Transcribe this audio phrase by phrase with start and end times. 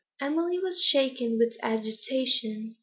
[0.19, 2.77] Emily was shaken with agitation.